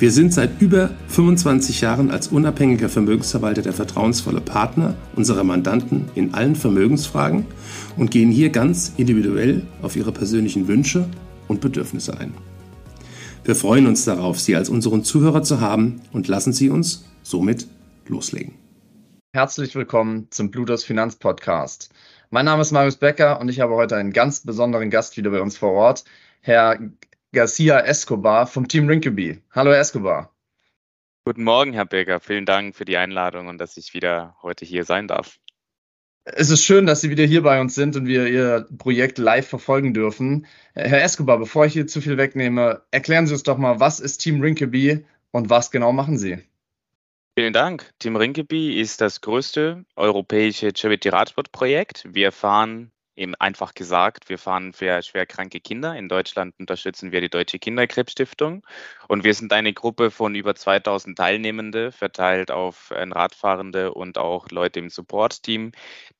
Wir 0.00 0.12
sind 0.12 0.32
seit 0.32 0.62
über 0.62 0.90
25 1.08 1.80
Jahren 1.80 2.12
als 2.12 2.28
unabhängiger 2.28 2.88
Vermögensverwalter 2.88 3.62
der 3.62 3.72
vertrauensvolle 3.72 4.40
Partner 4.40 4.94
unserer 5.16 5.42
Mandanten 5.42 6.08
in 6.14 6.34
allen 6.34 6.54
Vermögensfragen 6.54 7.46
und 7.96 8.12
gehen 8.12 8.30
hier 8.30 8.50
ganz 8.50 8.92
individuell 8.96 9.66
auf 9.82 9.96
ihre 9.96 10.12
persönlichen 10.12 10.68
Wünsche 10.68 11.08
und 11.48 11.60
Bedürfnisse 11.60 12.16
ein. 12.16 12.32
Wir 13.42 13.56
freuen 13.56 13.88
uns 13.88 14.04
darauf, 14.04 14.38
Sie 14.38 14.54
als 14.54 14.68
unseren 14.68 15.02
Zuhörer 15.02 15.42
zu 15.42 15.60
haben 15.60 16.00
und 16.12 16.28
lassen 16.28 16.52
Sie 16.52 16.70
uns 16.70 17.04
somit 17.24 17.66
loslegen. 18.06 18.54
Herzlich 19.32 19.74
willkommen 19.74 20.28
zum 20.30 20.52
Blutos 20.52 20.84
Finanz 20.84 21.16
Podcast. 21.16 21.90
Mein 22.30 22.44
Name 22.44 22.62
ist 22.62 22.70
Marius 22.70 22.98
Becker 22.98 23.40
und 23.40 23.48
ich 23.48 23.58
habe 23.58 23.74
heute 23.74 23.96
einen 23.96 24.12
ganz 24.12 24.42
besonderen 24.42 24.90
Gast 24.90 25.16
wieder 25.16 25.32
bei 25.32 25.40
uns 25.40 25.58
vor 25.58 25.72
Ort, 25.72 26.04
Herr 26.40 26.78
Garcia 27.32 27.80
Escobar 27.80 28.46
vom 28.46 28.68
Team 28.68 28.88
Rinkeby. 28.88 29.42
Hallo 29.50 29.70
Escobar. 29.70 30.34
Guten 31.26 31.44
Morgen, 31.44 31.74
Herr 31.74 31.84
Becker. 31.84 32.20
Vielen 32.20 32.46
Dank 32.46 32.74
für 32.74 32.86
die 32.86 32.96
Einladung 32.96 33.48
und 33.48 33.58
dass 33.58 33.76
ich 33.76 33.92
wieder 33.92 34.34
heute 34.42 34.64
hier 34.64 34.84
sein 34.84 35.08
darf. 35.08 35.38
Es 36.24 36.48
ist 36.48 36.64
schön, 36.64 36.86
dass 36.86 37.02
Sie 37.02 37.10
wieder 37.10 37.24
hier 37.24 37.42
bei 37.42 37.60
uns 37.60 37.74
sind 37.74 37.96
und 37.96 38.06
wir 38.06 38.26
Ihr 38.28 38.66
Projekt 38.78 39.18
live 39.18 39.46
verfolgen 39.46 39.92
dürfen. 39.92 40.46
Herr 40.72 41.02
Escobar, 41.02 41.38
bevor 41.38 41.66
ich 41.66 41.74
hier 41.74 41.86
zu 41.86 42.00
viel 42.00 42.16
wegnehme, 42.16 42.82
erklären 42.92 43.26
Sie 43.26 43.34
uns 43.34 43.42
doch 43.42 43.58
mal, 43.58 43.78
was 43.78 44.00
ist 44.00 44.18
Team 44.18 44.40
Rinkeby 44.40 45.04
und 45.30 45.50
was 45.50 45.70
genau 45.70 45.92
machen 45.92 46.16
Sie? 46.16 46.38
Vielen 47.38 47.52
Dank. 47.52 47.92
Team 47.98 48.16
Rinkeby 48.16 48.80
ist 48.80 49.02
das 49.02 49.20
größte 49.20 49.84
europäische 49.96 50.72
Charity-Radsport-Projekt. 50.74 52.06
Wir 52.08 52.32
fahren 52.32 52.90
Eben 53.18 53.34
einfach 53.34 53.74
gesagt, 53.74 54.28
wir 54.28 54.38
fahren 54.38 54.72
für 54.72 55.02
schwerkranke 55.02 55.58
Kinder. 55.58 55.96
In 55.96 56.08
Deutschland 56.08 56.54
unterstützen 56.60 57.10
wir 57.10 57.20
die 57.20 57.28
Deutsche 57.28 57.58
Kinderkrebsstiftung. 57.58 58.64
Und 59.08 59.24
wir 59.24 59.34
sind 59.34 59.52
eine 59.52 59.72
Gruppe 59.72 60.12
von 60.12 60.36
über 60.36 60.54
2000 60.54 61.18
Teilnehmende, 61.18 61.90
verteilt 61.90 62.52
auf 62.52 62.92
äh, 62.92 63.02
Radfahrende 63.02 63.92
und 63.92 64.18
auch 64.18 64.50
Leute 64.50 64.78
im 64.78 64.88
Support-Team, 64.88 65.72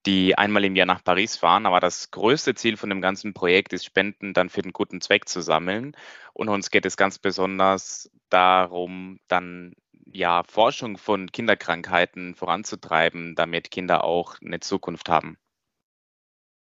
die 0.06 0.36
einmal 0.36 0.64
im 0.64 0.74
Jahr 0.74 0.86
nach 0.86 1.04
Paris 1.04 1.36
fahren. 1.36 1.66
Aber 1.66 1.78
das 1.78 2.10
größte 2.10 2.56
Ziel 2.56 2.76
von 2.76 2.90
dem 2.90 3.00
ganzen 3.00 3.32
Projekt 3.32 3.72
ist, 3.72 3.84
Spenden 3.84 4.34
dann 4.34 4.48
für 4.48 4.62
den 4.62 4.72
guten 4.72 5.00
Zweck 5.00 5.28
zu 5.28 5.40
sammeln. 5.40 5.96
Und 6.32 6.48
uns 6.48 6.68
geht 6.72 6.84
es 6.84 6.96
ganz 6.96 7.20
besonders 7.20 8.10
darum, 8.28 9.20
dann 9.28 9.74
ja, 10.12 10.42
Forschung 10.42 10.98
von 10.98 11.30
Kinderkrankheiten 11.30 12.34
voranzutreiben, 12.34 13.36
damit 13.36 13.70
Kinder 13.70 14.02
auch 14.02 14.34
eine 14.40 14.58
Zukunft 14.58 15.08
haben. 15.08 15.38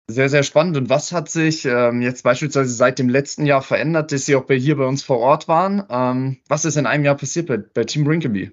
Sehr, 0.09 0.29
sehr 0.29 0.43
spannend. 0.43 0.77
Und 0.77 0.89
was 0.89 1.11
hat 1.11 1.29
sich 1.29 1.65
ähm, 1.65 2.01
jetzt 2.01 2.23
beispielsweise 2.23 2.73
seit 2.73 2.99
dem 2.99 3.09
letzten 3.09 3.45
Jahr 3.45 3.61
verändert, 3.61 4.11
dass 4.11 4.25
Sie 4.25 4.35
auch 4.35 4.45
bei, 4.45 4.57
hier 4.57 4.77
bei 4.77 4.85
uns 4.85 5.03
vor 5.03 5.19
Ort 5.19 5.47
waren? 5.49 5.83
Ähm, 5.89 6.39
was 6.47 6.65
ist 6.65 6.77
in 6.77 6.85
einem 6.85 7.03
Jahr 7.05 7.15
passiert 7.15 7.47
bei, 7.47 7.57
bei 7.57 7.83
Team 7.85 8.05
Rinkeby? 8.07 8.51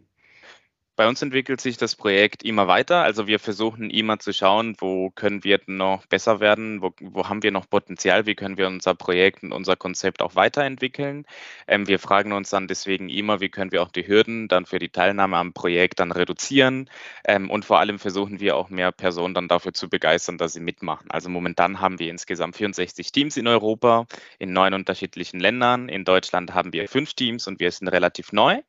Bei 1.00 1.08
uns 1.08 1.22
entwickelt 1.22 1.62
sich 1.62 1.78
das 1.78 1.96
Projekt 1.96 2.42
immer 2.42 2.68
weiter. 2.68 3.02
Also 3.02 3.26
wir 3.26 3.38
versuchen 3.38 3.88
immer 3.88 4.18
zu 4.18 4.34
schauen, 4.34 4.76
wo 4.80 5.08
können 5.08 5.44
wir 5.44 5.58
noch 5.66 6.04
besser 6.04 6.40
werden, 6.40 6.82
wo, 6.82 6.92
wo 7.00 7.26
haben 7.26 7.42
wir 7.42 7.52
noch 7.52 7.70
Potenzial, 7.70 8.26
wie 8.26 8.34
können 8.34 8.58
wir 8.58 8.66
unser 8.66 8.94
Projekt 8.94 9.42
und 9.42 9.52
unser 9.52 9.76
Konzept 9.76 10.20
auch 10.20 10.34
weiterentwickeln. 10.34 11.24
Ähm, 11.66 11.88
wir 11.88 11.98
fragen 12.00 12.32
uns 12.32 12.50
dann 12.50 12.68
deswegen 12.68 13.08
immer, 13.08 13.40
wie 13.40 13.48
können 13.48 13.72
wir 13.72 13.82
auch 13.82 13.88
die 13.88 14.06
Hürden 14.06 14.46
dann 14.46 14.66
für 14.66 14.78
die 14.78 14.90
Teilnahme 14.90 15.38
am 15.38 15.54
Projekt 15.54 16.00
dann 16.00 16.12
reduzieren. 16.12 16.90
Ähm, 17.24 17.48
und 17.48 17.64
vor 17.64 17.78
allem 17.78 17.98
versuchen 17.98 18.38
wir 18.38 18.54
auch 18.58 18.68
mehr 18.68 18.92
Personen 18.92 19.32
dann 19.32 19.48
dafür 19.48 19.72
zu 19.72 19.88
begeistern, 19.88 20.36
dass 20.36 20.52
sie 20.52 20.60
mitmachen. 20.60 21.10
Also 21.10 21.30
momentan 21.30 21.80
haben 21.80 21.98
wir 21.98 22.10
insgesamt 22.10 22.56
64 22.56 23.10
Teams 23.10 23.38
in 23.38 23.46
Europa, 23.46 24.04
in 24.38 24.52
neun 24.52 24.74
unterschiedlichen 24.74 25.40
Ländern. 25.40 25.88
In 25.88 26.04
Deutschland 26.04 26.52
haben 26.52 26.74
wir 26.74 26.86
fünf 26.88 27.14
Teams 27.14 27.46
und 27.46 27.58
wir 27.58 27.70
sind 27.70 27.88
relativ 27.88 28.32
neu. 28.32 28.60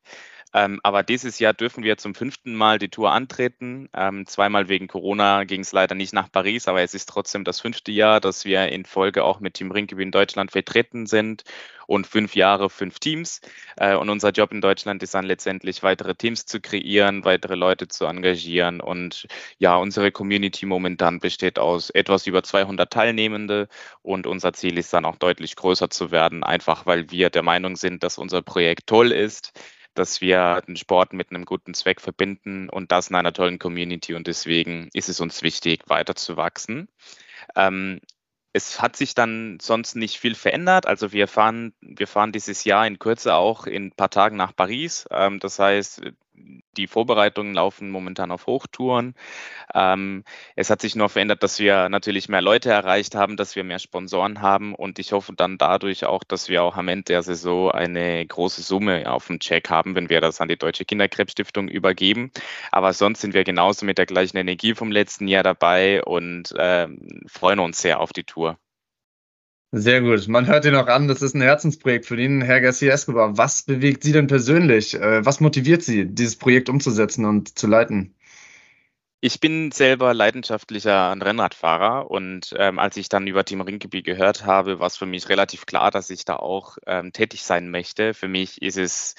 Ähm, 0.54 0.80
aber 0.82 1.02
dieses 1.02 1.38
Jahr 1.38 1.54
dürfen 1.54 1.82
wir 1.82 1.96
zum 1.96 2.14
fünften 2.14 2.54
Mal 2.54 2.78
die 2.78 2.90
Tour 2.90 3.12
antreten. 3.12 3.88
Ähm, 3.94 4.26
zweimal 4.26 4.68
wegen 4.68 4.86
Corona 4.86 5.44
ging 5.44 5.62
es 5.62 5.72
leider 5.72 5.94
nicht 5.94 6.12
nach 6.12 6.30
Paris, 6.30 6.68
aber 6.68 6.82
es 6.82 6.94
ist 6.94 7.08
trotzdem 7.08 7.44
das 7.44 7.60
fünfte 7.60 7.90
Jahr, 7.92 8.20
dass 8.20 8.44
wir 8.44 8.68
in 8.68 8.84
Folge 8.84 9.24
auch 9.24 9.40
mit 9.40 9.54
Team 9.54 9.70
Rinkeby 9.70 10.02
in 10.02 10.10
Deutschland 10.10 10.50
vertreten 10.50 11.06
sind 11.06 11.44
und 11.86 12.06
fünf 12.06 12.34
Jahre, 12.34 12.70
fünf 12.70 12.98
Teams. 12.98 13.40
Äh, 13.76 13.96
und 13.96 14.10
unser 14.10 14.30
Job 14.30 14.52
in 14.52 14.60
Deutschland 14.60 15.02
ist 15.02 15.14
dann 15.14 15.24
letztendlich 15.24 15.82
weitere 15.82 16.14
Teams 16.14 16.46
zu 16.46 16.60
kreieren, 16.60 17.24
weitere 17.24 17.54
Leute 17.54 17.88
zu 17.88 18.04
engagieren. 18.04 18.80
Und 18.80 19.26
ja, 19.58 19.76
unsere 19.76 20.12
Community 20.12 20.66
momentan 20.66 21.20
besteht 21.20 21.58
aus 21.58 21.90
etwas 21.90 22.26
über 22.26 22.42
200 22.42 22.92
Teilnehmende 22.92 23.68
und 24.02 24.26
unser 24.26 24.52
Ziel 24.52 24.78
ist 24.78 24.92
dann 24.92 25.04
auch 25.04 25.16
deutlich 25.16 25.56
größer 25.56 25.90
zu 25.90 26.10
werden, 26.10 26.44
einfach 26.44 26.86
weil 26.86 27.10
wir 27.10 27.30
der 27.30 27.42
Meinung 27.42 27.76
sind, 27.76 28.02
dass 28.02 28.18
unser 28.18 28.42
Projekt 28.42 28.86
toll 28.86 29.12
ist 29.12 29.52
dass 29.94 30.20
wir 30.20 30.62
den 30.66 30.76
Sport 30.76 31.12
mit 31.12 31.30
einem 31.30 31.44
guten 31.44 31.74
Zweck 31.74 32.00
verbinden 32.00 32.68
und 32.68 32.92
das 32.92 33.10
in 33.10 33.16
einer 33.16 33.32
tollen 33.32 33.58
Community. 33.58 34.14
Und 34.14 34.26
deswegen 34.26 34.88
ist 34.92 35.08
es 35.08 35.20
uns 35.20 35.42
wichtig, 35.42 35.82
weiter 35.88 36.14
zu 36.14 36.36
wachsen. 36.36 36.88
Ähm, 37.56 38.00
es 38.52 38.82
hat 38.82 38.96
sich 38.96 39.14
dann 39.14 39.58
sonst 39.60 39.96
nicht 39.96 40.18
viel 40.18 40.34
verändert. 40.34 40.86
Also 40.86 41.12
wir 41.12 41.26
fahren, 41.26 41.72
wir 41.80 42.06
fahren 42.06 42.32
dieses 42.32 42.64
Jahr 42.64 42.86
in 42.86 42.98
Kürze 42.98 43.34
auch 43.34 43.66
in 43.66 43.86
ein 43.86 43.92
paar 43.92 44.10
Tagen 44.10 44.36
nach 44.36 44.54
Paris. 44.54 45.06
Ähm, 45.10 45.40
das 45.40 45.58
heißt, 45.58 46.02
die 46.76 46.86
Vorbereitungen 46.86 47.54
laufen 47.54 47.90
momentan 47.90 48.30
auf 48.30 48.46
Hochtouren. 48.46 49.14
Ähm, 49.74 50.24
es 50.56 50.70
hat 50.70 50.80
sich 50.80 50.96
nur 50.96 51.08
verändert, 51.08 51.42
dass 51.42 51.58
wir 51.58 51.88
natürlich 51.88 52.28
mehr 52.28 52.42
Leute 52.42 52.70
erreicht 52.70 53.14
haben, 53.14 53.36
dass 53.36 53.56
wir 53.56 53.64
mehr 53.64 53.78
Sponsoren 53.78 54.40
haben 54.40 54.74
und 54.74 54.98
ich 54.98 55.12
hoffe 55.12 55.32
dann 55.36 55.58
dadurch 55.58 56.06
auch, 56.06 56.24
dass 56.24 56.48
wir 56.48 56.62
auch 56.62 56.76
am 56.76 56.88
Ende 56.88 57.04
der 57.04 57.22
Saison 57.22 57.70
eine 57.70 58.26
große 58.26 58.62
Summe 58.62 59.10
auf 59.10 59.26
dem 59.26 59.40
Check 59.40 59.70
haben, 59.70 59.94
wenn 59.94 60.08
wir 60.08 60.20
das 60.20 60.40
an 60.40 60.48
die 60.48 60.56
Deutsche 60.56 60.84
Kinderkrebsstiftung 60.84 61.68
übergeben. 61.68 62.30
Aber 62.70 62.92
sonst 62.92 63.20
sind 63.20 63.34
wir 63.34 63.44
genauso 63.44 63.84
mit 63.86 63.98
der 63.98 64.06
gleichen 64.06 64.36
Energie 64.36 64.74
vom 64.74 64.90
letzten 64.90 65.28
Jahr 65.28 65.42
dabei 65.42 66.02
und 66.04 66.52
äh, 66.52 66.88
freuen 67.26 67.60
uns 67.60 67.80
sehr 67.80 68.00
auf 68.00 68.12
die 68.12 68.24
Tour. 68.24 68.58
Sehr 69.74 70.02
gut. 70.02 70.28
Man 70.28 70.46
hört 70.46 70.66
ihn 70.66 70.74
auch 70.74 70.86
an, 70.86 71.08
das 71.08 71.22
ist 71.22 71.34
ein 71.34 71.40
Herzensprojekt 71.40 72.04
für 72.04 72.20
ihn, 72.20 72.42
Herr 72.42 72.60
Garcia 72.60 72.92
Escobar. 72.92 73.38
Was 73.38 73.62
bewegt 73.62 74.02
Sie 74.02 74.12
denn 74.12 74.26
persönlich? 74.26 74.92
Äh, 74.94 75.24
was 75.24 75.40
motiviert 75.40 75.82
Sie, 75.82 76.04
dieses 76.04 76.36
Projekt 76.36 76.68
umzusetzen 76.68 77.24
und 77.24 77.58
zu 77.58 77.66
leiten? 77.66 78.14
Ich 79.22 79.40
bin 79.40 79.70
selber 79.72 80.12
leidenschaftlicher 80.12 81.16
Rennradfahrer 81.18 82.10
und 82.10 82.54
ähm, 82.58 82.78
als 82.78 82.98
ich 82.98 83.08
dann 83.08 83.26
über 83.26 83.44
Team 83.46 83.62
Rinkeby 83.62 84.02
gehört 84.02 84.44
habe, 84.44 84.78
war 84.78 84.88
es 84.88 84.98
für 84.98 85.06
mich 85.06 85.30
relativ 85.30 85.64
klar, 85.64 85.90
dass 85.90 86.10
ich 86.10 86.26
da 86.26 86.36
auch 86.36 86.76
ähm, 86.86 87.12
tätig 87.14 87.42
sein 87.42 87.70
möchte. 87.70 88.12
Für 88.12 88.28
mich 88.28 88.60
ist 88.60 88.76
es 88.76 89.14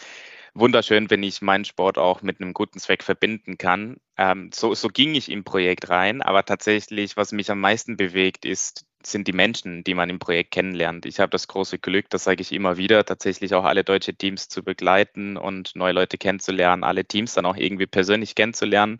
wunderschön, 0.53 1.09
wenn 1.09 1.23
ich 1.23 1.41
meinen 1.41 1.65
Sport 1.65 1.97
auch 1.97 2.21
mit 2.21 2.41
einem 2.41 2.53
guten 2.53 2.79
Zweck 2.79 3.01
verbinden 3.01 3.57
kann. 3.57 3.97
Ähm, 4.17 4.51
so, 4.53 4.73
so 4.75 4.89
ging 4.89 5.15
ich 5.15 5.29
im 5.29 5.43
Projekt 5.43 5.89
rein, 5.89 6.21
aber 6.21 6.45
tatsächlich, 6.45 7.17
was 7.17 7.31
mich 7.31 7.49
am 7.51 7.59
meisten 7.59 7.97
bewegt, 7.97 8.45
ist 8.45 8.85
sind 9.07 9.27
die 9.27 9.33
Menschen, 9.33 9.83
die 9.83 9.93
man 9.93 10.09
im 10.09 10.19
Projekt 10.19 10.51
kennenlernt. 10.51 11.05
Ich 11.05 11.19
habe 11.19 11.29
das 11.29 11.47
große 11.47 11.79
Glück, 11.79 12.09
das 12.09 12.23
sage 12.23 12.41
ich 12.41 12.51
immer 12.51 12.77
wieder, 12.77 13.05
tatsächlich 13.05 13.53
auch 13.53 13.63
alle 13.63 13.83
deutsche 13.83 14.13
Teams 14.13 14.49
zu 14.49 14.63
begleiten 14.63 15.37
und 15.37 15.75
neue 15.75 15.93
Leute 15.93 16.17
kennenzulernen, 16.17 16.83
alle 16.83 17.05
Teams 17.05 17.33
dann 17.33 17.45
auch 17.45 17.55
irgendwie 17.55 17.85
persönlich 17.85 18.35
kennenzulernen, 18.35 18.97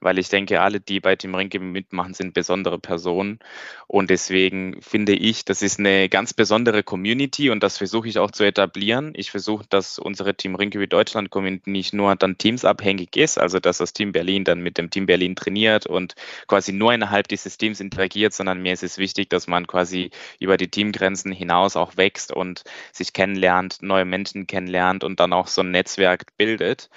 weil 0.00 0.18
ich 0.18 0.28
denke, 0.28 0.60
alle, 0.60 0.80
die 0.80 1.00
bei 1.00 1.16
Team 1.16 1.34
Rinke 1.34 1.58
mitmachen, 1.58 2.14
sind 2.14 2.34
besondere 2.34 2.78
Personen. 2.78 3.38
Und 3.86 4.10
deswegen 4.10 4.80
finde 4.82 5.14
ich, 5.14 5.44
das 5.44 5.62
ist 5.62 5.78
eine 5.78 6.08
ganz 6.08 6.34
besondere 6.34 6.82
Community 6.82 7.50
und 7.50 7.62
das 7.62 7.78
versuche 7.78 8.08
ich 8.08 8.18
auch 8.18 8.30
zu 8.30 8.44
etablieren. 8.44 9.12
Ich 9.14 9.30
versuche, 9.30 9.64
dass 9.68 9.98
unsere 9.98 10.34
Team 10.34 10.54
Rinke 10.54 10.86
Deutschland 10.86 11.30
Community 11.30 11.70
nicht 11.70 11.94
nur 11.94 12.14
dann 12.16 12.38
teamsabhängig 12.38 13.16
ist, 13.16 13.38
also 13.38 13.58
dass 13.58 13.78
das 13.78 13.92
Team 13.92 14.12
Berlin 14.12 14.44
dann 14.44 14.55
mit 14.62 14.78
dem 14.78 14.90
Team 14.90 15.06
Berlin 15.06 15.36
trainiert 15.36 15.86
und 15.86 16.14
quasi 16.46 16.72
nur 16.72 16.92
innerhalb 16.92 17.28
dieses 17.28 17.58
Teams 17.58 17.80
interagiert, 17.80 18.32
sondern 18.32 18.62
mir 18.62 18.72
ist 18.72 18.82
es 18.82 18.98
wichtig, 18.98 19.30
dass 19.30 19.46
man 19.46 19.66
quasi 19.66 20.10
über 20.40 20.56
die 20.56 20.70
Teamgrenzen 20.70 21.32
hinaus 21.32 21.76
auch 21.76 21.96
wächst 21.96 22.32
und 22.32 22.64
sich 22.92 23.12
kennenlernt, 23.12 23.82
neue 23.82 24.04
Menschen 24.04 24.46
kennenlernt 24.46 25.04
und 25.04 25.20
dann 25.20 25.32
auch 25.32 25.46
so 25.46 25.62
ein 25.62 25.70
Netzwerk 25.70 26.36
bildet. 26.36 26.90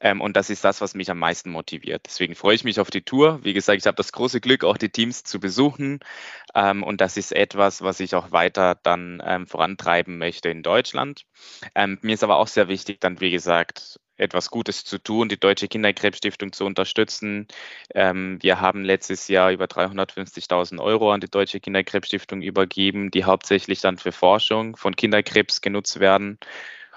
Ähm, 0.00 0.20
und 0.20 0.36
das 0.36 0.50
ist 0.50 0.64
das, 0.64 0.80
was 0.80 0.94
mich 0.94 1.10
am 1.10 1.18
meisten 1.18 1.50
motiviert. 1.50 2.02
Deswegen 2.06 2.34
freue 2.34 2.54
ich 2.54 2.64
mich 2.64 2.80
auf 2.80 2.90
die 2.90 3.02
Tour. 3.02 3.40
Wie 3.44 3.52
gesagt, 3.52 3.78
ich 3.78 3.86
habe 3.86 3.96
das 3.96 4.12
große 4.12 4.40
Glück, 4.40 4.64
auch 4.64 4.78
die 4.78 4.88
Teams 4.88 5.24
zu 5.24 5.40
besuchen. 5.40 6.00
Ähm, 6.54 6.82
und 6.82 7.00
das 7.00 7.16
ist 7.16 7.32
etwas, 7.32 7.82
was 7.82 8.00
ich 8.00 8.14
auch 8.14 8.32
weiter 8.32 8.78
dann 8.82 9.22
ähm, 9.24 9.46
vorantreiben 9.46 10.18
möchte 10.18 10.48
in 10.48 10.62
Deutschland. 10.62 11.26
Mir 11.74 12.14
ist 12.14 12.24
aber 12.24 12.36
auch 12.36 12.48
sehr 12.48 12.68
wichtig, 12.68 13.00
dann, 13.00 13.20
wie 13.20 13.30
gesagt, 13.30 14.00
etwas 14.20 14.50
Gutes 14.50 14.84
zu 14.84 14.98
tun, 14.98 15.28
die 15.28 15.40
Deutsche 15.40 15.68
Kinderkrebsstiftung 15.68 16.52
zu 16.52 16.64
unterstützen. 16.64 17.48
Ähm, 17.94 18.38
wir 18.40 18.60
haben 18.60 18.84
letztes 18.84 19.28
Jahr 19.28 19.50
über 19.50 19.64
350.000 19.64 20.80
Euro 20.80 21.12
an 21.12 21.20
die 21.20 21.30
Deutsche 21.30 21.60
Kinderkrebsstiftung 21.60 22.42
übergeben, 22.42 23.10
die 23.10 23.24
hauptsächlich 23.24 23.80
dann 23.80 23.98
für 23.98 24.12
Forschung 24.12 24.76
von 24.76 24.94
Kinderkrebs 24.94 25.60
genutzt 25.60 26.00
werden. 26.00 26.38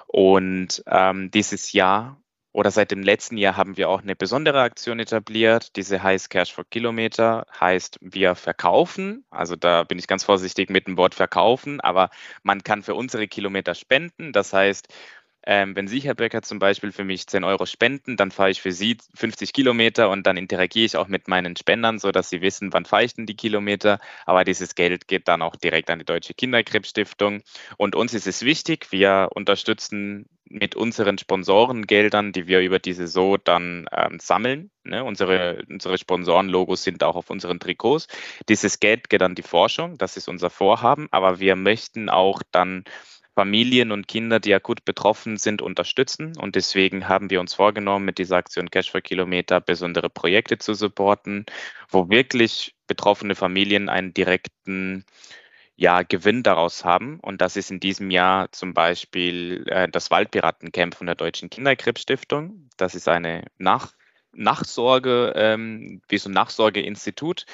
Und 0.08 0.84
ähm, 0.88 1.31
dieses 1.31 1.72
Jahr 1.72 2.18
oder 2.54 2.70
seit 2.70 2.92
dem 2.92 3.02
letzten 3.02 3.38
Jahr 3.38 3.58
haben 3.58 3.78
wir 3.78 3.90
auch 3.90 4.04
eine 4.04 4.16
besondere 4.16 4.62
Aktion 4.62 5.00
etabliert. 5.00 5.75
Diese 5.75 6.04
heißt 6.04 6.30
Cash 6.30 6.54
for 6.54 6.66
Kilometer, 6.70 7.48
heißt 7.60 7.98
wir 8.00 8.36
verkaufen. 8.36 9.25
Also 9.31 9.56
da 9.56 9.84
bin 9.84 9.98
ich 9.98 10.06
ganz 10.06 10.24
vorsichtig 10.24 10.70
mit 10.70 10.86
dem 10.86 10.96
Wort 10.96 11.16
verkaufen, 11.16 11.81
aber 11.81 12.12
man 12.44 12.64
kann 12.64 12.84
für 12.84 12.94
unsere 12.94 13.28
Kilometer 13.28 13.74
spenden. 13.74 14.34
Das 14.34 14.54
heißt, 14.54 14.88
ähm, 15.45 15.75
wenn 15.75 15.88
Sie, 15.88 16.00
Herr 16.00 16.16
Becker, 16.16 16.42
zum 16.42 16.60
Beispiel 16.60 16.92
für 16.92 17.04
mich 17.04 17.28
10 17.28 17.44
Euro 17.44 17.66
spenden, 17.66 18.18
dann 18.18 18.31
fahre 18.31 18.51
ich 18.51 18.62
für 18.62 18.72
Sie 18.72 18.98
50 19.16 19.54
Kilometer 19.54 20.10
und 20.10 20.25
dann 20.25 20.38
interagiere 20.38 20.86
ich 20.86 20.98
auch 20.98 21.07
mit 21.07 21.28
meinen 21.28 21.56
Spendern, 21.56 22.00
sodass 22.00 22.30
sie 22.30 22.42
wissen, 22.42 22.74
wann 22.74 22.86
fahre 22.86 23.04
ich 23.04 23.16
denn 23.16 23.25
die 23.25 23.36
Kilometer. 23.36 24.00
Aber 24.25 24.44
dieses 24.44 24.75
Geld 24.75 25.07
geht 25.07 25.28
dann 25.28 25.42
auch 25.42 25.56
direkt 25.56 25.90
an 25.90 26.00
die 26.00 26.06
Deutsche 26.06 26.34
Kinderkrebsstiftung. 26.34 27.42
Und 27.78 27.95
uns 27.95 28.13
ist 28.13 28.28
es 28.28 28.44
wichtig, 28.44 28.92
wir 28.92 29.30
unterstützen 29.34 30.28
mit 30.45 30.75
unseren 30.75 31.18
Sponsorengeldern, 31.18 32.31
die 32.31 32.48
wir 32.48 32.62
über 32.62 32.80
diese 32.80 33.07
So 33.07 33.38
dann 33.38 33.88
ähm, 33.92 34.19
sammeln. 34.19 34.72
Ne? 34.84 35.04
Unsere, 35.04 35.63
unsere 35.69 35.98
Sponsorenlogos 35.98 36.84
sind 36.84 37.04
auch 37.04 37.16
auf 37.16 37.30
unseren 37.30 37.60
Trikots. 37.60 38.07
Dieses 38.50 38.80
Geld 38.80 39.10
geht 39.10 39.24
an 39.24 39.36
die 39.36 39.42
Forschung, 39.42 39.98
das 39.98 40.16
ist 40.16 40.28
unser 40.28 40.50
Vorhaben, 40.50 41.07
aber 41.12 41.39
wir 41.39 41.56
möchten 41.56 42.10
auch 42.10 42.44
dann 42.51 42.84
Familien 43.35 43.91
und 43.91 44.07
Kinder, 44.07 44.39
die 44.39 44.53
akut 44.53 44.85
betroffen 44.85 45.38
sind, 45.38 45.62
unterstützen. 45.62 46.38
Und 46.38 46.56
deswegen 46.56 47.07
haben 47.07 47.30
wir 47.30 47.39
uns 47.39 47.53
vorgenommen, 47.53 48.06
mit 48.06 48.19
dieser 48.19 48.38
Aktion 48.38 48.69
Cash 48.69 48.91
for 48.91 49.01
Kilometer 49.01 49.59
besondere 49.59 50.09
Projekte 50.09 50.57
zu 50.59 50.74
supporten, 50.74 51.45
wo 51.89 52.09
wirklich 52.09 52.75
betroffene 52.88 53.35
Familien 53.35 53.89
einen 53.89 54.13
direkten 54.13 55.06
ja, 55.75 56.03
Gewinn 56.03 56.44
daraus 56.44 56.85
haben. 56.85 57.19
Und 57.19 57.41
das 57.41 57.57
ist 57.57 57.71
in 57.71 57.80
diesem 57.80 58.12
Jahr 58.12 58.51
zum 58.51 58.74
Beispiel 58.74 59.65
äh, 59.68 59.89
das 59.89 60.12
Waldpiratencamp 60.12 60.95
von 60.95 61.07
der 61.07 61.15
Deutschen 61.15 61.50
Kinderkrebsstiftung. 61.50 62.69
Das 62.77 62.95
ist 62.95 63.07
eine 63.07 63.45
Nach 63.57 63.94
Nachsorge, 64.35 65.33
ähm, 65.35 66.01
wie 66.07 66.18
so 66.18 66.30
ein 66.30 66.33
Nachsorgeinstitut. 66.33 67.45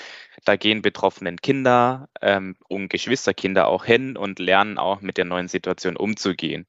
Da 0.46 0.56
gehen 0.56 0.82
betroffenen 0.82 1.38
Kinder 1.38 2.10
ähm, 2.22 2.56
und 2.68 2.90
Geschwisterkinder 2.90 3.68
auch 3.68 3.86
hin 3.86 4.18
und 4.18 4.40
lernen 4.40 4.78
auch 4.78 5.02
mit 5.02 5.18
der 5.18 5.26
neuen 5.26 5.48
Situation 5.48 5.98
umzugehen. 5.98 6.66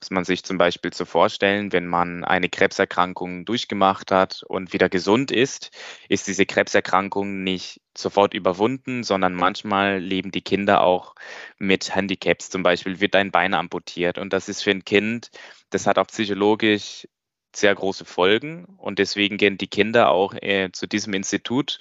Muss 0.00 0.10
man 0.10 0.24
sich 0.24 0.44
zum 0.44 0.58
Beispiel 0.58 0.92
so 0.92 1.04
vorstellen, 1.04 1.72
wenn 1.72 1.86
man 1.86 2.24
eine 2.24 2.48
Krebserkrankung 2.48 3.44
durchgemacht 3.46 4.10
hat 4.10 4.42
und 4.42 4.72
wieder 4.72 4.88
gesund 4.88 5.30
ist, 5.30 5.70
ist 6.08 6.26
diese 6.26 6.44
Krebserkrankung 6.44 7.42
nicht 7.42 7.80
sofort 7.96 8.34
überwunden, 8.34 9.04
sondern 9.04 9.34
manchmal 9.34 9.98
leben 9.98 10.30
die 10.30 10.42
Kinder 10.42 10.82
auch 10.82 11.14
mit 11.58 11.94
Handicaps. 11.94 12.50
Zum 12.50 12.62
Beispiel 12.62 13.00
wird 13.00 13.16
ein 13.16 13.30
Bein 13.30 13.54
amputiert 13.54 14.18
und 14.18 14.32
das 14.32 14.48
ist 14.48 14.62
für 14.62 14.72
ein 14.72 14.84
Kind, 14.84 15.30
das 15.70 15.86
hat 15.86 15.98
auch 15.98 16.06
psychologisch 16.06 17.08
sehr 17.56 17.74
große 17.74 18.04
Folgen. 18.04 18.64
Und 18.78 18.98
deswegen 18.98 19.36
gehen 19.36 19.58
die 19.58 19.66
Kinder 19.66 20.10
auch 20.10 20.34
äh, 20.34 20.70
zu 20.72 20.86
diesem 20.86 21.14
Institut 21.14 21.78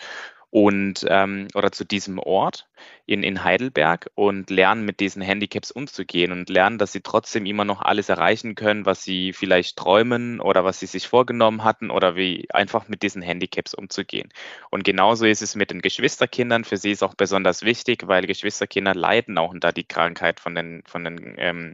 und 0.54 1.04
ähm, 1.10 1.48
oder 1.56 1.72
zu 1.72 1.84
diesem 1.84 2.20
Ort 2.20 2.68
in, 3.08 3.24
in 3.24 3.44
Heidelberg 3.44 4.12
und 4.14 4.52
lernen 4.52 4.86
mit 4.86 5.00
diesen 5.00 5.24
Handicaps 5.24 5.72
umzugehen 5.72 6.32
und 6.32 6.48
lernen, 6.48 6.78
dass 6.78 6.92
sie 6.92 7.02
trotzdem 7.02 7.48
immer 7.48 7.66
noch 7.66 7.82
alles 7.82 8.08
erreichen 8.08 8.54
können, 8.54 8.86
was 8.86 9.02
sie 9.02 9.34
vielleicht 9.34 9.78
träumen 9.78 10.40
oder 10.40 10.64
was 10.64 10.80
sie 10.80 10.86
sich 10.86 11.08
vorgenommen 11.08 11.64
hatten 11.64 11.90
oder 11.90 12.16
wie 12.16 12.46
einfach 12.52 12.88
mit 12.88 13.02
diesen 13.02 13.24
Handicaps 13.24 13.74
umzugehen. 13.74 14.30
Und 14.70 14.84
genauso 14.84 15.26
ist 15.26 15.42
es 15.42 15.56
mit 15.56 15.72
den 15.72 15.82
Geschwisterkindern. 15.82 16.66
Für 16.66 16.78
sie 16.78 16.92
ist 16.92 17.02
auch 17.02 17.16
besonders 17.16 17.64
wichtig, 17.64 18.08
weil 18.08 18.28
Geschwisterkinder 18.28 18.94
leiden 18.94 19.40
auch 19.40 19.50
unter 19.50 19.72
die 19.72 19.86
Krankheit 19.86 20.40
von 20.40 20.54
den, 20.54 20.84
von 20.86 21.04
den 21.04 21.34
ähm, 21.40 21.74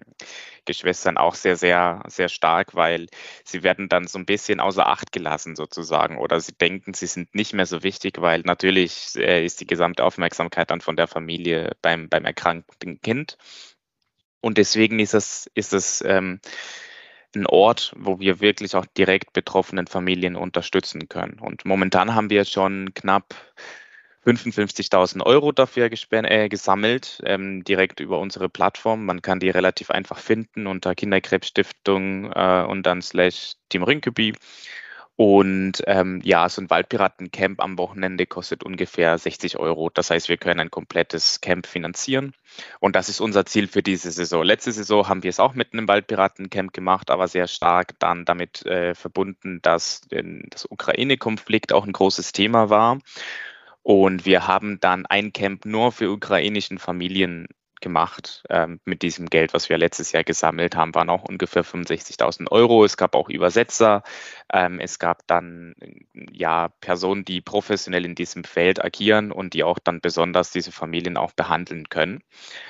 Geschwistern 0.64 1.18
auch 1.18 1.36
sehr, 1.36 1.56
sehr, 1.56 2.04
sehr 2.08 2.30
stark, 2.30 2.76
weil 2.76 3.08
sie 3.44 3.64
werden 3.64 3.90
dann 3.90 4.08
so 4.08 4.20
ein 4.20 4.26
bisschen 4.26 4.60
außer 4.60 4.88
Acht 4.88 5.12
gelassen 5.12 5.56
sozusagen 5.56 6.18
oder 6.18 6.40
sie 6.40 6.54
denken, 6.54 6.94
sie 6.94 7.08
sind 7.08 7.34
nicht 7.36 7.54
mehr 7.54 7.66
so 7.66 7.84
wichtig, 7.84 8.22
weil 8.22 8.42
natürlich 8.42 8.69
äh, 9.16 9.46
ist 9.46 9.62
die 9.62 9.68
gesamte 9.68 10.04
Aufmerksamkeit 10.04 10.72
dann 10.72 10.82
von 10.82 10.96
der 10.96 11.08
Familie 11.08 11.76
beim, 11.82 12.10
beim 12.10 12.26
erkrankten 12.26 13.02
Kind. 13.02 13.38
Und 14.42 14.58
deswegen 14.58 15.00
ist 15.00 15.14
es, 15.14 15.50
ist 15.54 15.74
es 15.74 16.02
ähm, 16.06 16.40
ein 17.36 17.46
Ort, 17.46 17.94
wo 17.98 18.20
wir 18.20 18.40
wirklich 18.40 18.76
auch 18.76 18.86
direkt 18.86 19.34
betroffenen 19.34 19.88
Familien 19.88 20.36
unterstützen 20.36 21.10
können. 21.10 21.40
Und 21.40 21.66
momentan 21.66 22.16
haben 22.16 22.30
wir 22.30 22.46
schon 22.46 22.94
knapp 22.94 23.36
55.000 24.26 25.26
Euro 25.26 25.52
dafür 25.52 25.90
äh, 26.12 26.50
gesammelt, 26.50 27.22
ähm, 27.26 27.64
direkt 27.64 28.00
über 28.00 28.20
unsere 28.20 28.50
Plattform. 28.50 29.06
Man 29.06 29.22
kann 29.22 29.40
die 29.40 29.50
relativ 29.50 29.92
einfach 29.92 30.20
finden 30.20 30.68
unter 30.68 30.94
Kinderkrebsstiftung 30.96 32.32
äh, 32.32 32.66
und 32.68 32.84
dann 32.86 33.02
slash 33.02 33.54
Team 33.70 33.84
Rinkeby. 33.84 34.34
Und 35.22 35.84
ähm, 35.86 36.22
ja, 36.24 36.48
so 36.48 36.62
ein 36.62 36.70
Waldpiratencamp 36.70 37.60
am 37.60 37.78
Wochenende 37.78 38.26
kostet 38.26 38.64
ungefähr 38.64 39.18
60 39.18 39.58
Euro. 39.60 39.90
Das 39.90 40.12
heißt, 40.12 40.30
wir 40.30 40.38
können 40.38 40.62
ein 40.62 40.72
komplettes 40.72 41.42
Camp 41.42 41.68
finanzieren. 41.68 42.32
Und 42.80 42.96
das 42.96 43.10
ist 43.10 43.20
unser 43.20 43.46
Ziel 43.46 43.68
für 43.68 43.84
diese 43.84 44.12
Saison. 44.12 44.46
Letzte 44.46 44.72
Saison 44.72 45.10
haben 45.10 45.22
wir 45.22 45.30
es 45.30 45.42
auch 45.42 45.56
mit 45.56 45.74
einem 45.74 45.90
Waldpiratencamp 45.90 46.72
gemacht, 46.72 47.12
aber 47.12 47.28
sehr 47.28 47.48
stark 47.48 48.00
dann 48.00 48.24
damit 48.24 48.66
äh, 48.66 48.96
verbunden, 48.96 49.60
dass 49.62 50.04
das 50.10 50.66
Ukraine-Konflikt 50.72 51.74
auch 51.74 51.86
ein 51.86 51.92
großes 51.92 52.32
Thema 52.32 52.70
war. 52.70 53.00
Und 53.84 54.26
wir 54.26 54.48
haben 54.48 54.80
dann 54.80 55.06
ein 55.06 55.34
Camp 55.34 55.66
nur 55.66 55.92
für 55.92 56.12
ukrainischen 56.12 56.78
Familien 56.78 57.50
gemacht 57.82 58.44
ähm, 58.50 58.80
mit 58.86 59.02
diesem 59.02 59.28
Geld, 59.28 59.54
was 59.54 59.70
wir 59.70 59.78
letztes 59.78 60.12
Jahr 60.12 60.24
gesammelt 60.24 60.76
haben, 60.76 60.96
waren 60.96 61.10
auch 61.10 61.24
ungefähr 61.24 61.64
65.000 61.64 62.52
Euro. 62.52 62.86
Es 62.86 62.98
gab 62.98 63.16
auch 63.16 63.30
Übersetzer. 63.30 64.04
Ähm, 64.52 64.80
es 64.80 65.00
gab 65.00 65.26
dann 65.28 65.76
ja 66.32 66.70
Personen, 66.82 67.26
die 67.26 67.42
professionell 67.42 68.06
in 68.06 68.16
diesem 68.16 68.44
Feld 68.44 68.84
agieren 68.84 69.32
und 69.32 69.54
die 69.54 69.64
auch 69.64 69.80
dann 69.80 70.02
besonders 70.02 70.52
diese 70.52 70.72
Familien 70.72 71.18
auch 71.18 71.34
behandeln 71.34 71.90
können, 71.90 72.24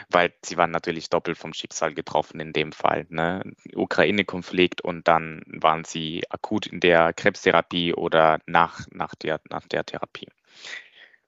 weil 0.09 0.33
sie 0.44 0.57
waren 0.57 0.71
natürlich 0.71 1.09
doppelt 1.09 1.38
vom 1.38 1.53
Schicksal 1.53 1.94
getroffen 1.94 2.39
in 2.39 2.53
dem 2.53 2.71
Fall. 2.71 3.06
Ne? 3.09 3.44
Ukraine-Konflikt 3.73 4.81
und 4.81 5.07
dann 5.07 5.41
waren 5.47 5.83
sie 5.83 6.23
akut 6.29 6.67
in 6.67 6.79
der 6.79 7.13
Krebstherapie 7.13 7.94
oder 7.94 8.39
nach, 8.45 8.81
nach, 8.91 9.15
der, 9.15 9.39
nach 9.50 9.67
der 9.67 9.85
Therapie. 9.85 10.27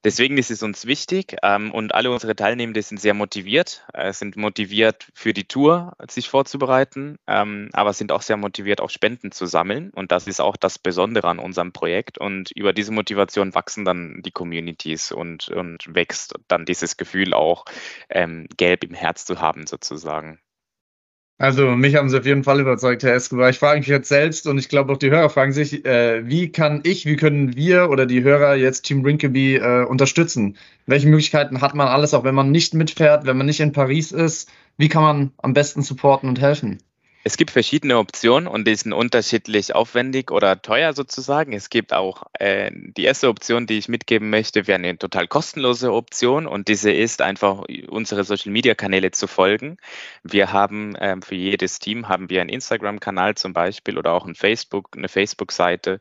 Deswegen 0.04 0.40
ist 0.40 0.50
es 0.50 0.64
uns 0.64 0.88
wichtig 0.88 1.38
ähm, 1.44 1.72
und 1.72 1.94
alle 1.94 2.10
unsere 2.10 2.36
Teilnehmenden 2.36 2.82
sind 2.82 3.00
sehr 3.00 3.14
motiviert, 3.14 3.86
äh, 3.94 4.12
sind 4.12 4.36
motiviert 4.36 5.08
für 5.14 5.32
die 5.32 5.44
Tour 5.44 5.96
sich 6.10 6.28
vorzubereiten, 6.28 7.20
ähm, 7.28 7.70
aber 7.74 7.94
sind 7.94 8.12
auch 8.12 8.24
sehr 8.24 8.38
motiviert, 8.38 8.82
auch 8.82 8.90
Spenden 8.90 9.32
zu 9.32 9.46
sammeln. 9.46 9.92
Und 9.92 10.12
das 10.12 10.26
ist 10.26 10.42
auch 10.42 10.58
das 10.58 10.80
Besondere 10.80 11.28
an 11.28 11.38
unserem 11.38 11.72
Projekt. 11.72 12.18
Und 12.18 12.50
über 12.52 12.74
diese 12.74 12.92
Motivation 12.92 13.54
wachsen 13.54 13.86
dann 13.86 14.22
die 14.24 14.32
Communities 14.32 15.12
und, 15.12 15.50
und 15.50 15.86
wächst 15.94 16.34
dann 16.48 16.66
dieses 16.66 16.98
Gefühl 16.98 17.36
auch, 17.36 17.66
ähm, 18.10 18.48
gelb 18.58 18.84
im 18.84 18.96
Herz 18.96 19.26
zu 19.26 19.40
haben 19.40 19.68
sozusagen. 19.68 20.40
Also 21.42 21.72
mich 21.76 21.96
haben 21.96 22.08
Sie 22.08 22.20
auf 22.20 22.26
jeden 22.28 22.44
Fall 22.44 22.60
überzeugt, 22.60 23.02
Herr 23.02 23.16
Escobar. 23.16 23.50
Ich 23.50 23.58
frage 23.58 23.80
mich 23.80 23.88
jetzt 23.88 24.10
selbst 24.10 24.46
und 24.46 24.60
ich 24.60 24.70
glaube 24.70 24.94
auch 24.94 24.98
die 24.98 25.10
Hörer 25.10 25.28
fragen 25.32 25.54
sich, 25.54 25.84
äh, 25.86 26.22
wie 26.30 26.52
kann 26.52 26.82
ich, 26.84 27.08
wie 27.08 27.16
können 27.16 27.56
wir 27.56 27.90
oder 27.90 28.06
die 28.06 28.22
Hörer 28.22 28.54
jetzt 28.54 28.84
Team 28.84 29.04
Rinkeby 29.04 29.56
äh, 29.56 29.84
unterstützen? 29.86 30.56
Welche 30.86 31.08
Möglichkeiten 31.08 31.62
hat 31.62 31.74
man 31.74 31.88
alles, 31.88 32.14
auch 32.14 32.24
wenn 32.24 32.36
man 32.36 32.52
nicht 32.52 32.76
mitfährt, 32.76 33.26
wenn 33.26 33.38
man 33.38 33.48
nicht 33.48 33.60
in 33.60 33.72
Paris 33.72 34.12
ist? 34.12 34.52
Wie 34.78 34.88
kann 34.88 35.02
man 35.02 35.32
am 35.38 35.54
besten 35.56 35.82
supporten 35.82 36.30
und 36.30 36.40
helfen? 36.40 36.78
Es 37.24 37.38
gibt 37.38 37.52
verschiedene 37.52 38.00
Optionen 38.00 38.48
und 38.48 38.68
die 38.68 38.76
sind 38.76 38.94
unterschiedlich 38.94 39.76
aufwendig 39.76 40.32
oder 40.32 40.60
teuer 40.62 40.94
sozusagen. 40.94 41.54
Es 41.54 41.70
gibt 41.70 41.94
auch 41.94 42.24
äh, 42.34 42.72
die 42.74 43.04
erste 43.04 43.30
Option, 43.30 43.68
die 43.68 43.78
ich 43.78 43.88
mitgeben 43.88 44.32
möchte, 44.32 44.66
wäre 44.66 44.80
eine 44.80 44.98
total 44.98 45.28
kostenlose 45.28 45.94
Option 45.94 46.48
und 46.48 46.68
diese 46.68 46.92
ist 46.92 47.22
einfach 47.22 47.64
unsere 47.90 48.24
Social 48.24 48.52
Media 48.52 48.74
Kanäle 48.74 49.12
zu 49.12 49.28
folgen. 49.28 49.78
Wir 50.24 50.52
haben 50.52 50.96
äh, 50.96 51.18
für 51.24 51.36
jedes 51.36 51.78
Team 51.78 52.10
haben 52.10 52.30
wir 52.32 52.42
einen 52.42 52.50
Instagram-Kanal 52.50 53.36
zum 53.36 53.54
Beispiel 53.54 54.00
oder 54.00 54.14
auch 54.14 54.26
ein 54.26 54.36
Facebook, 54.36 54.90
eine 54.98 55.08
Facebook-Seite. 55.08 56.00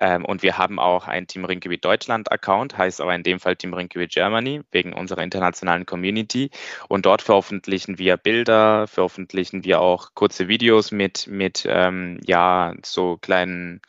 Ähm, 0.00 0.24
und 0.24 0.42
wir 0.42 0.58
haben 0.58 0.78
auch 0.78 1.06
ein 1.06 1.26
Team 1.26 1.44
Rinkeby 1.44 1.78
Deutschland-Account, 1.78 2.76
heißt 2.76 3.00
aber 3.00 3.14
in 3.14 3.22
dem 3.22 3.40
Fall 3.40 3.56
Team 3.56 3.74
Rinkeby 3.74 4.08
Germany, 4.08 4.62
wegen 4.70 4.92
unserer 4.92 5.22
internationalen 5.22 5.86
Community. 5.86 6.50
Und 6.88 7.06
dort 7.06 7.22
veröffentlichen 7.22 7.98
wir 7.98 8.16
Bilder, 8.16 8.86
veröffentlichen 8.86 9.64
wir 9.64 9.80
auch 9.80 10.10
kurze 10.14 10.48
Videos 10.48 10.90
mit, 10.90 11.26
mit 11.26 11.66
ähm, 11.68 12.20
ja, 12.24 12.74
so 12.84 13.18
kleinen 13.18 13.80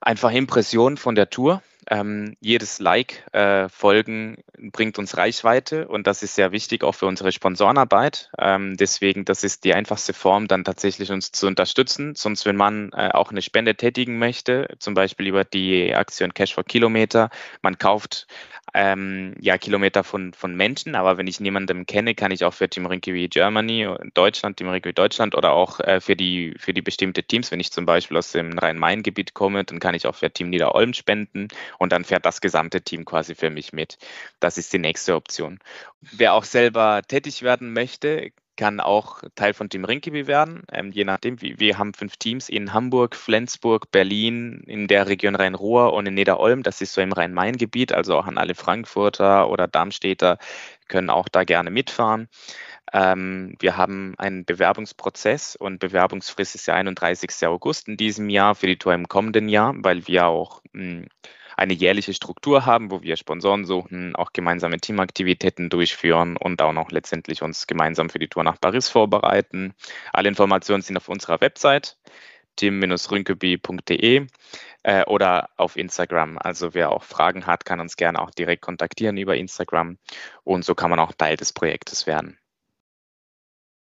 einfach 0.00 0.30
Impressionen 0.30 0.96
von 0.96 1.14
der 1.14 1.30
Tour 1.30 1.62
Ähm, 1.90 2.36
jedes 2.40 2.78
Like 2.78 3.24
äh, 3.32 3.68
folgen 3.68 4.42
bringt 4.58 4.98
uns 4.98 5.16
Reichweite 5.16 5.88
und 5.88 6.06
das 6.06 6.22
ist 6.22 6.34
sehr 6.34 6.52
wichtig 6.52 6.84
auch 6.84 6.94
für 6.94 7.06
unsere 7.06 7.32
Sponsorenarbeit. 7.32 8.30
Ähm, 8.38 8.76
deswegen, 8.76 9.24
das 9.24 9.44
ist 9.44 9.64
die 9.64 9.74
einfachste 9.74 10.12
Form, 10.12 10.48
dann 10.48 10.64
tatsächlich 10.64 11.10
uns 11.10 11.32
zu 11.32 11.46
unterstützen. 11.46 12.14
Sonst, 12.14 12.44
wenn 12.44 12.56
man 12.56 12.92
äh, 12.92 13.10
auch 13.12 13.30
eine 13.30 13.42
Spende 13.42 13.74
tätigen 13.74 14.18
möchte, 14.18 14.68
zum 14.78 14.94
Beispiel 14.94 15.28
über 15.28 15.44
die 15.44 15.94
Aktion 15.94 16.34
Cash 16.34 16.54
for 16.54 16.64
Kilometer, 16.64 17.30
man 17.62 17.78
kauft 17.78 18.26
ähm, 18.80 19.34
ja, 19.40 19.58
Kilometer 19.58 20.04
von, 20.04 20.32
von 20.32 20.54
Menschen, 20.54 20.94
aber 20.94 21.18
wenn 21.18 21.26
ich 21.26 21.40
niemanden 21.40 21.84
kenne, 21.84 22.14
kann 22.14 22.30
ich 22.30 22.44
auch 22.44 22.54
für 22.54 22.68
Team 22.68 22.86
Rinkevi 22.86 23.26
Germany, 23.26 23.88
Deutschland, 24.14 24.56
Team 24.56 24.68
Rinkevi 24.68 24.92
Deutschland 24.92 25.34
oder 25.34 25.50
auch 25.50 25.80
äh, 25.80 26.00
für, 26.00 26.14
die, 26.14 26.54
für 26.56 26.72
die 26.72 26.80
bestimmte 26.80 27.24
Teams, 27.24 27.50
wenn 27.50 27.58
ich 27.58 27.72
zum 27.72 27.86
Beispiel 27.86 28.16
aus 28.16 28.30
dem 28.30 28.56
Rhein-Main-Gebiet 28.56 29.34
komme, 29.34 29.64
dann 29.64 29.80
kann 29.80 29.96
ich 29.96 30.06
auch 30.06 30.14
für 30.14 30.30
Team 30.30 30.50
Niederolm 30.50 30.92
spenden 30.92 31.48
und 31.78 31.90
dann 31.90 32.04
fährt 32.04 32.24
das 32.24 32.40
gesamte 32.40 32.80
Team 32.80 33.04
quasi 33.04 33.34
für 33.34 33.50
mich 33.50 33.72
mit. 33.72 33.98
Das 34.38 34.58
ist 34.58 34.72
die 34.72 34.78
nächste 34.78 35.16
Option. 35.16 35.58
Wer 36.00 36.34
auch 36.34 36.44
selber 36.44 37.02
tätig 37.02 37.42
werden 37.42 37.72
möchte, 37.72 38.30
kann 38.58 38.80
auch 38.80 39.22
Teil 39.36 39.54
von 39.54 39.70
Team 39.70 39.86
Rinkeby 39.86 40.26
werden, 40.26 40.64
ähm, 40.70 40.90
je 40.90 41.04
nachdem. 41.04 41.40
Wir, 41.40 41.58
wir 41.58 41.78
haben 41.78 41.94
fünf 41.94 42.16
Teams 42.18 42.50
in 42.50 42.74
Hamburg, 42.74 43.16
Flensburg, 43.16 43.90
Berlin, 43.90 44.62
in 44.66 44.88
der 44.88 45.08
Region 45.08 45.36
Rhein-Ruhr 45.36 45.94
und 45.94 46.06
in 46.06 46.14
Niederolm. 46.14 46.62
Das 46.62 46.82
ist 46.82 46.92
so 46.92 47.00
im 47.00 47.12
Rhein-Main-Gebiet, 47.12 47.92
also 47.92 48.18
auch 48.18 48.26
an 48.26 48.36
alle 48.36 48.54
Frankfurter 48.54 49.48
oder 49.48 49.68
Darmstädter 49.68 50.38
können 50.88 51.08
auch 51.08 51.28
da 51.28 51.44
gerne 51.44 51.70
mitfahren. 51.70 52.28
Ähm, 52.92 53.54
wir 53.60 53.76
haben 53.76 54.14
einen 54.18 54.44
Bewerbungsprozess 54.44 55.56
und 55.56 55.78
Bewerbungsfrist 55.78 56.54
ist 56.54 56.66
der 56.66 56.74
31. 56.74 57.30
August 57.46 57.88
in 57.88 57.96
diesem 57.96 58.28
Jahr 58.28 58.54
für 58.54 58.66
die 58.66 58.78
Tour 58.78 58.94
im 58.94 59.08
kommenden 59.08 59.48
Jahr, 59.48 59.74
weil 59.78 60.06
wir 60.08 60.26
auch 60.26 60.62
mh, 60.72 60.82
hm, 60.82 61.06
eine 61.58 61.72
jährliche 61.72 62.14
Struktur 62.14 62.66
haben, 62.66 62.90
wo 62.90 63.02
wir 63.02 63.16
Sponsoren 63.16 63.64
suchen, 63.64 64.14
auch 64.14 64.32
gemeinsame 64.32 64.78
Teamaktivitäten 64.78 65.70
durchführen 65.70 66.36
und 66.36 66.62
auch 66.62 66.72
noch 66.72 66.90
letztendlich 66.92 67.42
uns 67.42 67.66
gemeinsam 67.66 68.10
für 68.10 68.20
die 68.20 68.28
Tour 68.28 68.44
nach 68.44 68.60
Paris 68.60 68.88
vorbereiten. 68.88 69.74
Alle 70.12 70.28
Informationen 70.28 70.82
sind 70.82 70.96
auf 70.96 71.08
unserer 71.08 71.40
Website 71.40 71.98
team-rünkeby.de 72.56 74.26
äh, 74.82 75.04
oder 75.04 75.50
auf 75.56 75.76
Instagram. 75.76 76.38
Also 76.38 76.74
wer 76.74 76.90
auch 76.92 77.02
Fragen 77.02 77.46
hat, 77.46 77.64
kann 77.64 77.80
uns 77.80 77.96
gerne 77.96 78.20
auch 78.20 78.30
direkt 78.30 78.62
kontaktieren 78.62 79.16
über 79.16 79.36
Instagram 79.36 79.98
und 80.44 80.64
so 80.64 80.74
kann 80.74 80.90
man 80.90 81.00
auch 81.00 81.12
Teil 81.12 81.36
des 81.36 81.52
Projektes 81.52 82.06
werden. 82.06 82.38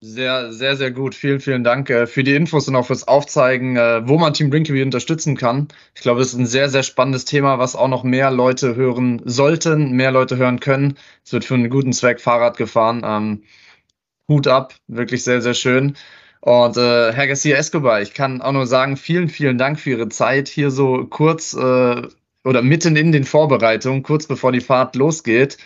Sehr, 0.02 0.54
sehr, 0.54 0.78
sehr 0.78 0.92
gut. 0.92 1.14
Vielen, 1.14 1.42
vielen 1.42 1.64
Dank 1.66 1.90
äh, 1.90 2.08
für 2.08 2.24
die 2.24 2.34
Infos 2.34 2.70
und 2.70 2.76
auch 2.78 2.86
fürs 2.86 3.06
Aufzeigen, 3.06 3.76
äh, 3.76 4.08
wo 4.08 4.18
man 4.18 4.34
Team 4.34 4.50
Drinkeby 4.50 4.82
unterstützen 4.82 5.36
kann. 5.36 5.68
Ich 5.94 6.02
glaube, 6.02 6.22
es 6.22 6.30
ist 6.30 6.40
ein 6.40 6.46
sehr, 6.46 6.70
sehr 6.70 6.84
spannendes 6.84 7.26
Thema, 7.26 7.60
was 7.60 7.76
auch 7.76 7.90
noch 7.90 8.04
mehr 8.04 8.32
Leute 8.32 8.76
hören 8.76 9.22
sollten, 9.26 9.92
mehr 9.92 10.12
Leute 10.12 10.38
hören 10.38 10.62
können. 10.62 10.98
Es 11.26 11.34
wird 11.34 11.44
für 11.44 11.56
einen 11.56 11.70
guten 11.70 11.92
Zweck 11.92 12.22
Fahrrad 12.22 12.56
gefahren. 12.56 13.02
Ähm, 13.04 13.44
Hut 14.30 14.48
ab, 14.48 14.76
wirklich 14.88 15.24
sehr, 15.24 15.42
sehr 15.42 15.54
schön. 15.56 15.98
Und 16.42 16.78
äh, 16.78 17.14
Herr 17.14 17.28
Garcia 17.28 17.58
Escobar, 17.58 18.02
ich 18.02 18.14
kann 18.14 18.42
auch 18.42 18.54
nur 18.54 18.68
sagen, 18.68 18.98
vielen, 18.98 19.30
vielen 19.30 19.58
Dank 19.58 19.80
für 19.80 19.92
Ihre 19.92 20.10
Zeit 20.10 20.48
hier 20.48 20.72
so 20.72 21.06
kurz 21.08 21.54
äh, 21.56 22.04
oder 22.46 22.62
mitten 22.62 22.96
in 22.96 23.12
den 23.12 23.26
Vorbereitungen, 23.26 24.04
kurz 24.04 24.28
bevor 24.28 24.54
die 24.54 24.62
Fahrt 24.62 24.96
losgeht. 24.96 25.58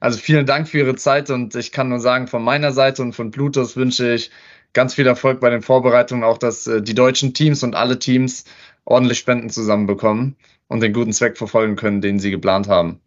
Also 0.00 0.18
vielen 0.18 0.46
Dank 0.46 0.66
für 0.66 0.78
Ihre 0.78 0.96
Zeit 0.96 1.30
und 1.30 1.54
ich 1.54 1.72
kann 1.72 1.90
nur 1.90 2.00
sagen, 2.00 2.26
von 2.26 2.42
meiner 2.42 2.72
Seite 2.72 3.02
und 3.02 3.12
von 3.12 3.30
Plutos 3.30 3.76
wünsche 3.76 4.14
ich 4.14 4.30
ganz 4.72 4.94
viel 4.94 5.06
Erfolg 5.06 5.40
bei 5.40 5.50
den 5.50 5.62
Vorbereitungen, 5.62 6.24
auch 6.24 6.38
dass 6.38 6.66
äh, 6.66 6.82
die 6.82 6.94
deutschen 6.94 7.34
Teams 7.34 7.62
und 7.62 7.74
alle 7.74 7.98
Teams 7.98 8.44
ordentlich 8.84 9.18
Spenden 9.18 9.50
zusammenbekommen 9.50 10.36
und 10.68 10.80
den 10.80 10.92
guten 10.92 11.12
Zweck 11.12 11.36
verfolgen 11.36 11.76
können, 11.76 12.00
den 12.00 12.18
sie 12.18 12.30
geplant 12.30 12.68
haben. 12.68 13.00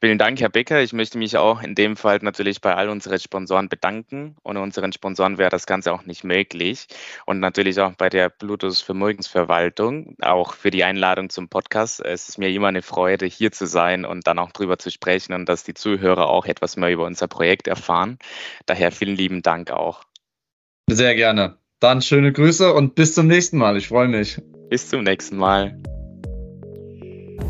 Vielen 0.00 0.18
Dank, 0.18 0.40
Herr 0.40 0.50
Becker. 0.50 0.82
Ich 0.82 0.92
möchte 0.92 1.16
mich 1.16 1.36
auch 1.36 1.62
in 1.62 1.74
dem 1.74 1.96
Fall 1.96 2.18
natürlich 2.20 2.60
bei 2.60 2.74
all 2.74 2.88
unseren 2.88 3.18
Sponsoren 3.18 3.68
bedanken. 3.68 4.36
Ohne 4.44 4.60
unseren 4.60 4.92
Sponsoren 4.92 5.38
wäre 5.38 5.48
das 5.48 5.66
Ganze 5.66 5.92
auch 5.92 6.04
nicht 6.04 6.22
möglich. 6.22 6.86
Und 7.24 7.40
natürlich 7.40 7.80
auch 7.80 7.92
bei 7.92 8.08
der 8.08 8.28
Bluetooth 8.28 8.76
Vermögensverwaltung, 8.76 10.16
auch 10.20 10.54
für 10.54 10.70
die 10.70 10.84
Einladung 10.84 11.30
zum 11.30 11.48
Podcast. 11.48 12.04
Es 12.04 12.28
ist 12.28 12.38
mir 12.38 12.50
immer 12.50 12.68
eine 12.68 12.82
Freude, 12.82 13.26
hier 13.26 13.52
zu 13.52 13.66
sein 13.66 14.04
und 14.04 14.26
dann 14.26 14.38
auch 14.38 14.52
drüber 14.52 14.78
zu 14.78 14.90
sprechen 14.90 15.32
und 15.32 15.48
dass 15.48 15.64
die 15.64 15.74
Zuhörer 15.74 16.28
auch 16.28 16.46
etwas 16.46 16.76
mehr 16.76 16.90
über 16.90 17.04
unser 17.04 17.28
Projekt 17.28 17.66
erfahren. 17.66 18.18
Daher 18.66 18.92
vielen 18.92 19.16
lieben 19.16 19.42
Dank 19.42 19.70
auch. 19.70 20.04
Sehr 20.88 21.14
gerne. 21.14 21.56
Dann 21.80 22.02
schöne 22.02 22.32
Grüße 22.32 22.72
und 22.72 22.94
bis 22.94 23.14
zum 23.14 23.26
nächsten 23.26 23.58
Mal. 23.58 23.76
Ich 23.76 23.88
freue 23.88 24.08
mich. 24.08 24.40
Bis 24.70 24.88
zum 24.88 25.04
nächsten 25.04 25.36
Mal. 25.36 25.80